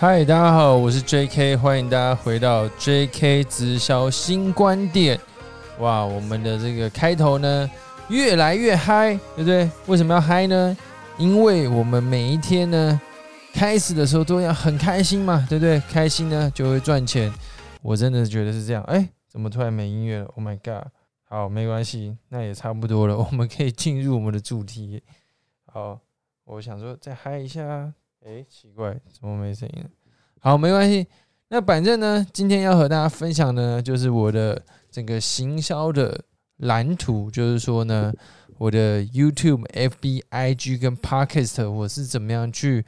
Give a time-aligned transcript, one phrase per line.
[0.00, 5.20] 嗨，大家好，我是 J.K，欢迎大家回到 J.K 直销新观点。
[5.78, 7.70] 哇，我们的这个开头呢，
[8.08, 9.70] 越来越嗨，对不对？
[9.88, 10.74] 为什么要嗨呢？
[11.18, 12.98] 因为我们每一天呢，
[13.52, 15.78] 开始的时候都要很开心嘛，对不对？
[15.90, 17.30] 开心呢就会赚钱。
[17.82, 18.82] 我真的觉得是这样。
[18.84, 20.88] 哎，怎么突然没音乐了？Oh my god！
[21.24, 25.02] 好，没关系，那也差不多了，我们可以进入我们的主题。
[25.66, 26.00] 好，
[26.46, 27.92] 我想说再嗨一下。
[28.24, 29.84] 哎，奇怪，怎么没声音？
[30.40, 31.06] 好，没关系。
[31.48, 36.22] 那反正呢，今天要和大家分享的，就是我的整个行销的
[36.58, 38.12] 蓝图，就是说呢，
[38.58, 42.84] 我的 YouTube、FB、IG 跟 Podcast，我是怎么样去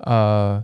[0.00, 0.62] 呃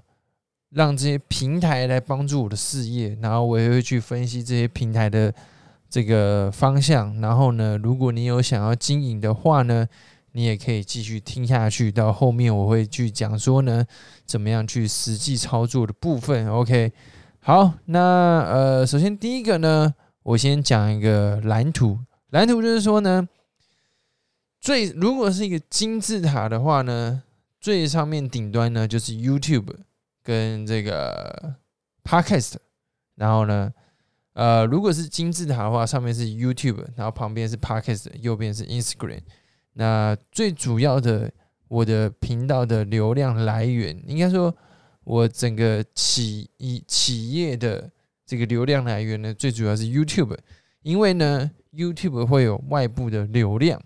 [0.69, 5.35] 让这些平台来帮助我的事业，然后我也会去分析这些平台的
[5.89, 7.21] 这个方向。
[7.21, 9.89] 然后呢，如果你有想要经营的话呢，
[10.33, 13.85] 你也可以继续听下去，到后面我会去讲说呢，
[14.25, 16.49] 怎么样去实际操作的部分。
[16.49, 16.93] OK，
[17.41, 18.01] 好，那
[18.49, 21.99] 呃，首先第一个呢，我先讲一个蓝图。
[22.31, 23.29] 蓝图就是说呢，
[24.61, 27.23] 最如果是一个金字塔的话呢，
[27.61, 29.75] 最上面顶端呢就是 YouTube
[30.23, 31.57] 跟这个
[32.05, 32.55] Podcast，
[33.17, 33.73] 然后呢，
[34.35, 39.23] 呃，如果是金字塔的话，上面是 YouTube，然后旁边是 Podcast，右边是 Instagram。
[39.75, 41.31] 那最主要的，
[41.69, 44.55] 我的频道的流量来源，应该说，
[45.05, 47.89] 我整个企以企业的
[48.27, 50.37] 这个流量来源呢，最主要是 YouTube，
[50.83, 53.81] 因为呢，YouTube 会有外部的流量。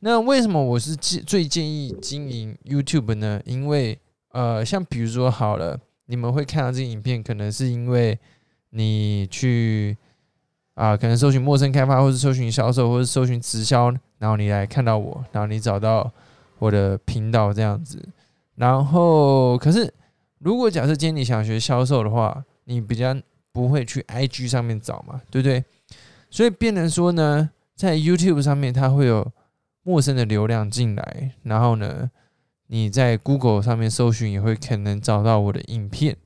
[0.00, 3.40] 那为什么我是建最建议经营 YouTube 呢？
[3.44, 3.98] 因为
[4.30, 8.18] 呃，像比如说好了，你们会看到这个影片，可能是因为
[8.70, 9.96] 你去
[10.74, 13.94] 啊，可能搜寻陌生开发，或者搜寻销售，或者搜寻直销。
[14.22, 16.08] 然后你来看到我，然后你找到
[16.60, 18.00] 我的频道这样子，
[18.54, 19.92] 然后可是
[20.38, 23.12] 如果假设今天你想学销售的话，你比较
[23.50, 25.64] 不会去 IG 上面找嘛，对不对？
[26.30, 29.28] 所以变成说呢，在 YouTube 上面它会有
[29.82, 32.08] 陌生的流量进来，然后呢，
[32.68, 36.16] 你在 Google 上面搜寻也会可能找到我的影片。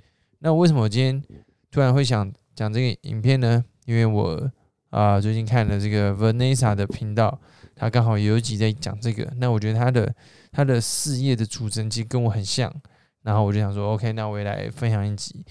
[0.41, 1.25] 那为什么我今天
[1.71, 3.65] 突然会想讲这个影片呢？
[3.87, 4.51] 因为我
[4.91, 7.41] 啊最近看了这个 Vanessa 的频道。
[7.79, 10.15] 他刚好有一集在讲这个，那我觉得他的
[10.51, 12.75] 他的事业的主持人其实跟我很像，
[13.23, 15.45] 然后我就想说，OK，那我也来分享一集。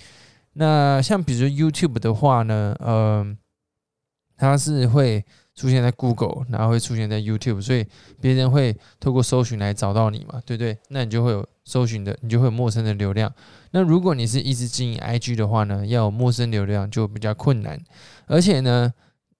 [0.53, 3.37] 那像比如说 YouTube 的话呢，呃，
[4.35, 7.85] 它是会出现在 Google，然后会出现在 YouTube，所以
[8.19, 10.75] 别人会透过搜寻来找到你嘛，对不对？
[10.89, 13.31] 那你就会有搜寻的，你就会有陌生的流量。
[13.69, 17.79] 那如果你是一直经营 IG 的话呢，要有陌生流量就比较困难。
[18.25, 18.91] 而且呢，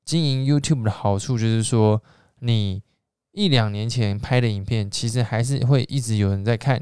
[0.03, 1.99] 经营 YouTube 的好处就是说。
[2.45, 2.81] 你
[3.31, 6.81] 一两年前拍的影片，其实还是会一直有人在看，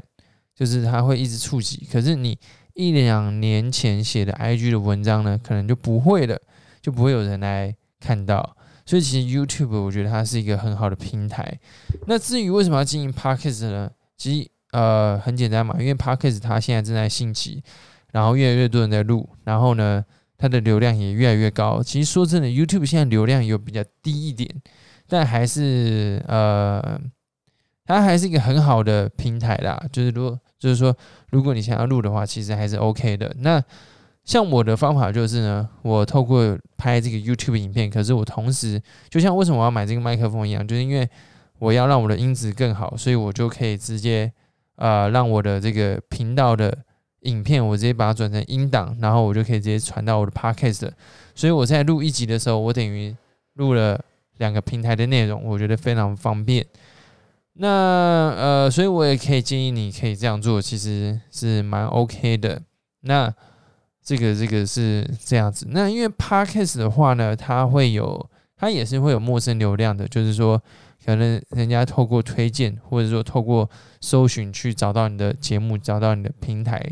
[0.54, 1.86] 就是他会一直触及。
[1.90, 2.38] 可是你
[2.74, 6.40] 一两年前写的 IG 的文章呢，可能就不会了，
[6.80, 8.56] 就不会有人来看到。
[8.86, 11.58] 所以其实 YouTube 我觉得它是一个很好的平台。
[12.06, 13.90] 那至于为什么要经营 Podcast 呢？
[14.16, 17.62] 其实呃很简单嘛，因为 Podcast 它现在正在兴起，
[18.12, 20.04] 然后越来越多人在录，然后呢
[20.36, 21.82] 它的流量也越来越高。
[21.82, 24.48] 其实说真的，YouTube 现在流量有比较低一点。
[25.08, 26.98] 但还是呃，
[27.84, 29.80] 它还是一个很好的平台啦。
[29.92, 30.96] 就是如果就是说，
[31.30, 33.34] 如果你想要录的话，其实还是 OK 的。
[33.40, 33.62] 那
[34.24, 41.06] 像我的方法就是呢，我透过拍这个 YouTube 影片，可是我同时就像为什么我要买这个麦克风一样，就是因为
[41.58, 44.32] 我要让我的音质更好，所以我就可以直接
[44.76, 46.74] 呃让我的这个频道的
[47.20, 50.90] 影片，我直接把它转成音档，然后我就可以直接传到我的 Podcast。
[51.34, 53.14] 所以我在录一集的时候，我等于
[53.56, 54.02] 录了。
[54.38, 56.64] 两个平台的内容，我觉得非常方便。
[57.56, 57.68] 那
[58.36, 62.60] 呃，所以我也可以建议你可以这样做，其实是蛮 OK 的。
[63.02, 63.32] 那
[64.02, 65.68] 这个这个是这样子。
[65.70, 70.60] 那因为 Podcast 的话呢，它会有，它也是会有陌生流量的，就是说
[71.06, 73.70] 可能人家透过推荐，或者说透过
[74.00, 76.84] 搜寻去找到你的节目，找到你的平台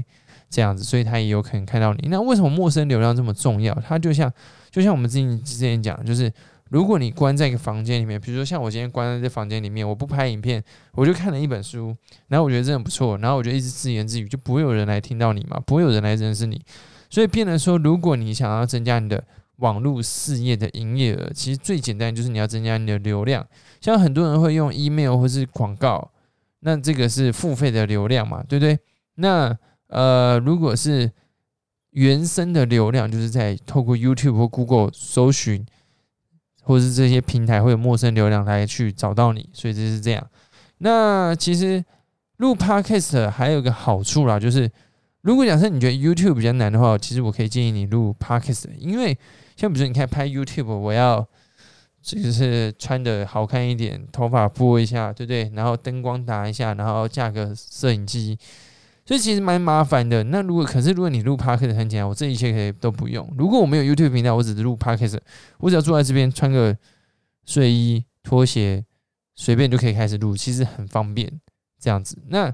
[0.48, 2.08] 这样子，所以他也有可能看到你。
[2.08, 3.74] 那为什么陌生流量这么重要？
[3.84, 4.32] 它就像
[4.70, 6.32] 就像我们之前之前讲，就是。
[6.72, 11.94] 如果你关在一个房间里面，比如说像我今天关在这房间里面，我不拍影片，我就看了一本书，
[12.28, 16.58] 然后我觉得真的不错，然后我就一直自言自语，就不会有人来听到你嘛，不会有人来认识你。
[17.10, 19.22] 所以变成说，如果你想要增加你的
[19.56, 23.46] 网络事业的营业额，其实最简单就是你要增加你的流量。
[23.82, 26.10] 像很多人会用 email 或是广告，
[26.60, 28.78] 那这个是付费的流量嘛，对不对？
[29.16, 29.54] 那
[29.88, 31.12] 呃，如果是
[31.90, 35.66] 原生的流量，就是在透过 YouTube 或 Google 搜寻。
[36.62, 40.26] 或是这些平台会有陌生流量来去找到你，所以这是这样。
[40.78, 41.84] 那其实
[42.38, 44.70] 录 Podcast 还有一个好处啦，就是
[45.20, 49.16] 如果假设你觉得 YouTube 比较难的话，其实我可以建议你录 Podcast，因为
[49.56, 51.24] 像比如说你看拍 YouTube，我要
[52.02, 55.52] 就是穿的好看一点，头发拨一下，对不对？
[55.54, 58.36] 然后灯光打一下，然后架个摄影机，
[59.04, 60.24] 所以其实蛮麻烦的。
[60.24, 63.28] 那如果可是如果你录 Podcast 很简单，我这一切可以都不用。
[63.36, 65.18] 如果我没有 YouTube 频道，我只是录 Podcast，
[65.58, 66.76] 我只要坐在这边穿个
[67.44, 68.84] 睡衣、拖鞋，
[69.34, 71.40] 随便就可以开始录，其实很方便
[71.80, 72.18] 这样子。
[72.28, 72.52] 那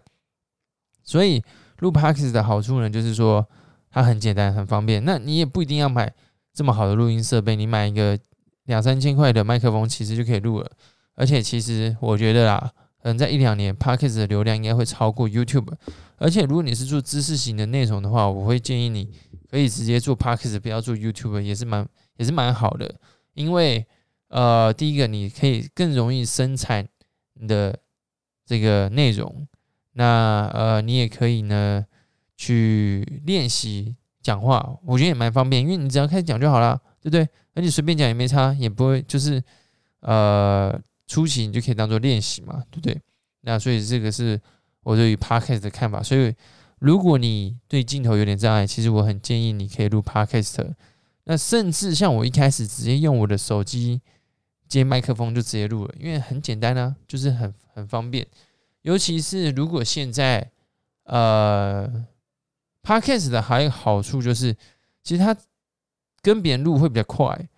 [1.02, 1.42] 所以。
[1.80, 3.48] 录 Podcast 的好处呢，就是说
[3.88, 5.04] 它很简单、很方便。
[5.04, 6.12] 那你也不一定要买
[6.52, 8.18] 这么好的录音设备，你买一个
[8.64, 10.68] 两三千块的麦克风，其实就可以录了。
[11.14, 12.72] 而且，其实我觉得啦，
[13.02, 15.72] 可能在一两年，Podcast 的流量应该会超过 YouTube。
[16.16, 19.08] 而且，如果你是做知识型的内容的话，我会建议你
[19.50, 21.86] 可以直接做 Podcast，不要做 YouTube，也是蛮
[22.16, 22.92] 也是蛮好的。
[23.34, 23.86] 因为
[24.28, 26.86] 呃，第一个你可以更容易生产
[27.34, 27.78] 你的
[28.44, 29.46] 这个内容。
[29.92, 31.84] 那呃，你也可以呢
[32.36, 37.28] 去练习讲话，我觉得也蛮方便，因为你只要开始讲就好了，对不对？
[37.54, 39.42] 而且随便讲也没差，也不会就是
[40.00, 43.00] 呃初期你就可以当做练习嘛，对不对？
[43.40, 44.40] 那所以这个是
[44.82, 46.00] 我对于 podcast 的看法。
[46.00, 46.32] 所以
[46.78, 50.74] 如果你对镜头有点障碍，其实我很建议你可以录 podcast。
[51.24, 54.00] 那甚至像我一开始直接用我的手机
[54.68, 58.26] 接麦克风就直接录了，因为很简单啊，就是很很方便。
[58.82, 60.50] 尤其是如果现在，
[61.04, 62.06] 呃
[62.82, 64.54] ，podcast 的还有好处就是，
[65.02, 65.36] 其实它
[66.22, 67.48] 跟别人录会比较快。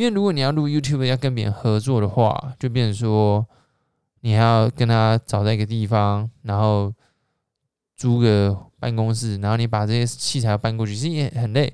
[0.00, 3.46] 因为如果你要录 YouTube 要跟别人合作的话，就变成说
[4.20, 6.90] 你还要跟他找在一个地方，然后
[7.98, 11.70] 租个办公室，然后你把这些器材搬过去，其实也很累。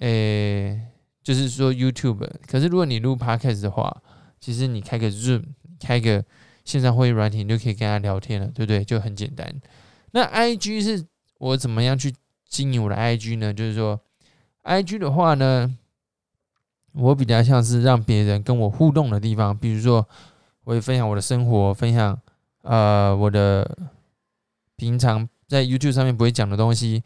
[0.00, 0.80] 诶，
[1.22, 4.02] 就是说 YouTube，可是如果你录 podcast 的话，
[4.40, 5.44] 其实你开个 Zoom，
[5.78, 6.24] 开个。
[6.64, 8.82] 线上会议软体你就可以跟他聊天了，对不对？
[8.82, 9.54] 就很简单。
[10.12, 11.04] 那 I G 是
[11.36, 12.14] 我怎么样去
[12.48, 13.52] 经营我的 I G 呢？
[13.52, 14.00] 就是说
[14.62, 15.76] ，I G 的话呢，
[16.94, 19.56] 我比较像是让别人跟我互动的地方。
[19.56, 20.06] 比如说，
[20.64, 22.18] 我会分享我的生活，分享
[22.62, 23.76] 呃我的
[24.76, 27.02] 平常在 YouTube 上面不会讲的东西，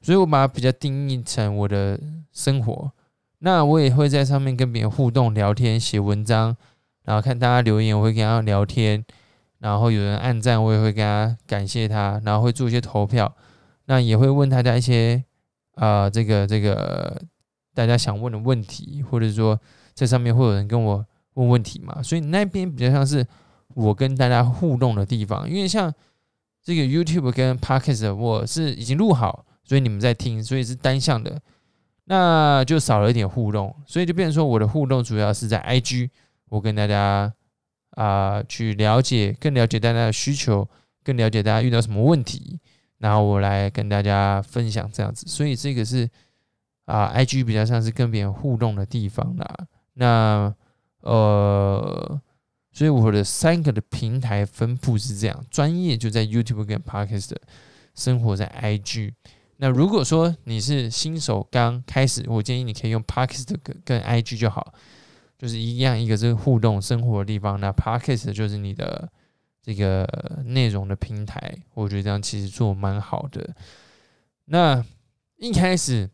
[0.00, 1.98] 所以我把它比较定义成我的
[2.32, 2.92] 生活。
[3.40, 6.56] 那我也会在上面跟别人互动、聊天、写文章。
[7.02, 9.02] 然后看大家留言，我会跟他聊天，
[9.58, 13.34] 然后有人按赞，我也会跟他感谢他，然后会做一些投票，
[13.86, 15.24] 那也会问大家一些
[15.74, 17.20] 啊，这个这个
[17.80, 19.58] 大家想问的问题，或者说
[19.94, 21.02] 在上面会有人跟我
[21.34, 23.26] 问问题嘛，所以那边比较像是
[23.74, 25.90] 我跟大家互动的地方，因为像
[26.62, 31.40] 这个 YouTube 跟 Podcast 我是已经录好，所以你们在听，所以是单向的，
[32.04, 36.10] 那就少了一点互动，所以就变成说我的互动主要是在 IG。
[36.50, 37.32] 我跟大家
[37.92, 40.68] 啊去了解，更了解大家的需求，
[41.02, 42.58] 更了解大家遇到什么问题，
[42.98, 45.24] 然后我来跟大家分享这样子。
[45.28, 46.10] 所以这个是
[46.84, 49.66] 啊，I G 比较像是跟别人互动的地方啦。
[49.94, 50.54] 那
[51.00, 52.20] 呃，
[52.72, 57.34] 所以我的三个的平台分布是这样：专业就在 YouTube 跟 Podcast，
[57.94, 59.14] 生活在 I G。
[59.56, 64.74] 那如果说你是新手刚开始，我建议你可以用 Podcast 跟跟 I G 就好。
[65.38, 69.10] 就是一样，一个是互动生活的地方，那 Podcast 就是你的
[69.62, 70.06] 这个
[70.44, 71.56] 内容的平台。
[71.72, 73.56] 我觉得这样其实做蛮好的。
[74.44, 74.84] 那
[75.38, 76.10] 一开始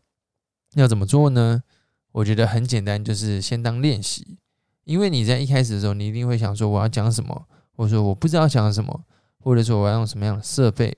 [0.81, 1.63] 要怎么做呢？
[2.11, 4.37] 我觉得很简单，就是先当练习。
[4.83, 9.03] 因为你在一开始的时候，你一定会想说我要讲什么，或者说我不知道讲什么，
[9.39, 10.95] 或者说我要用什么样的设备。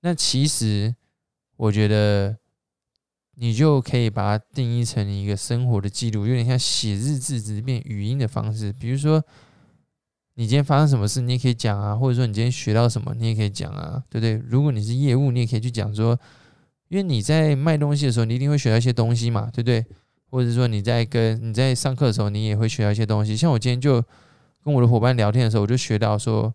[0.00, 0.94] 那其实
[1.56, 2.36] 我觉得。
[3.36, 8.70] 你就可以把它定义成一个生活的记录，有点像写日志，只是变语音的方式。
[8.70, 9.24] 比如说，
[10.34, 14.34] 你今天发生什么事，你也可以讲啊；或者说你今天学到什么，你也可以讲啊，对不对？
[14.46, 16.20] 如果你是业务，你也可以去讲说，
[16.90, 19.82] 因为你在卖东西的时候，你一定会学到一些东西嘛，对不对？
[20.28, 23.34] 或者说你在跟你在上课的时候，你也会学到一些东西。
[23.34, 24.04] 像我今天就
[24.62, 26.52] 跟我的伙伴聊天的时候，我就学到说，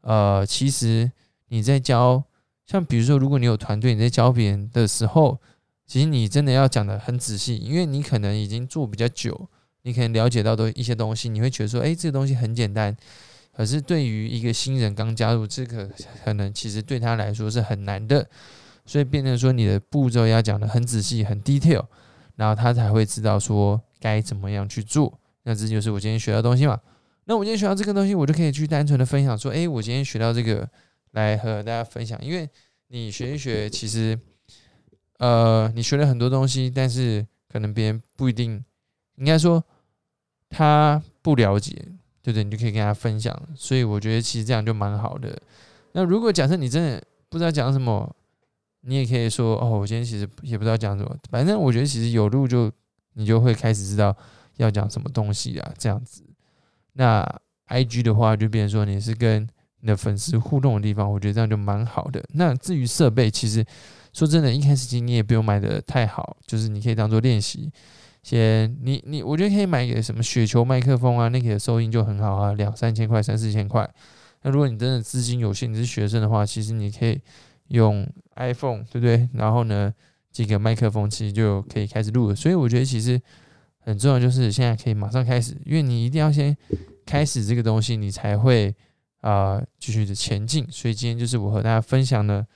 [0.00, 1.12] 呃，其实
[1.48, 2.24] 你在教，
[2.66, 5.38] 像比如说，如果你有团队，你在教别人的时候。
[5.86, 9.46] 其实你真的要讲的很仔细，因为你可能已经做比较久，
[9.82, 12.96] 你可能了解到的一些东西，你会觉得说，哎，这个东西很简单。
[13.54, 15.90] 可是对于一个新人刚加入，这个
[16.24, 18.26] 可能其实对他来说是很难的，
[18.86, 21.84] 所以变成说你的步骤要讲的很仔细、很 detail，
[22.36, 25.18] 然后他才会知道说该怎么样去做。
[25.42, 26.80] 那这就是我今天学到东西嘛。
[27.24, 30.68] 那我今天学到这个东西，我就可以去单纯的分享说，哎，我今天学到这个
[31.12, 32.18] 来和大家分享。
[32.22, 32.48] 因为
[32.88, 34.18] 你学一学，其实。
[35.18, 38.62] 呃，你学了很多东西，但是可能别人不一定，
[39.14, 39.62] 应该说
[40.50, 41.72] 他不了解，
[42.20, 42.42] 对不对？
[42.42, 43.34] 你就可以跟他分享。
[43.54, 45.40] 所以我觉得其实这样就蛮好的。
[45.92, 48.14] 那如果假设你真的不知道讲什么，
[48.86, 52.70] 你也可以说哦，我今天其实也不知道讲什么，反正我觉得其实有录就
[53.14, 54.14] 你就会开始知道
[54.56, 56.22] 要讲什么东西啊，这样子。
[56.92, 57.24] 那
[57.66, 59.48] I G 的话就变成说你是跟
[59.80, 62.22] 你的粉丝互动的地方，我觉得这样就蛮好的。
[62.34, 63.64] 那至于设备，其实
[64.12, 67.70] 说真的，一开始其实你也不用买的太好，就是你可以当做练习。
[68.22, 73.86] 先你你，我觉得可以买个什么雪球麦克风啊，那个收音就很好啊，两三千块、三四千块。
[74.42, 77.20] 那如果你真的资金有限，你是学生的话，其实你可以
[77.68, 78.06] 用
[78.36, 79.28] iPhone，对不对？
[79.32, 79.92] 然后呢，
[80.32, 82.34] 这个麦克风其实就可以开始录了。
[82.34, 83.20] 所以我觉得其实
[83.78, 86.56] 很重要，就是现在可以马上开始，因为你一定要先
[87.04, 88.74] 开始这个东西，你才会
[89.20, 90.66] 啊继续的前进。
[90.70, 92.46] 所以今天就是我和大家分享的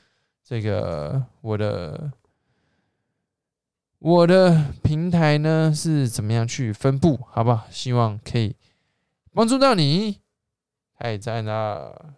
[0.45, 2.13] 这个我的。
[4.01, 7.19] 我的平台呢是怎么样去分布？
[7.33, 7.67] 好不好？
[7.69, 8.55] 希望可以
[9.33, 10.21] 帮助到你。
[10.97, 12.15] 太赞了！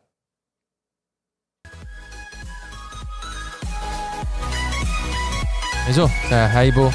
[5.91, 6.89] 没错，再来嗨一波。